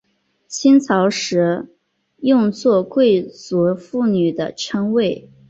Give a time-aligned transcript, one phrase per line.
[0.47, 1.75] 清朝时
[2.21, 5.29] 用作贵族妇女的称谓。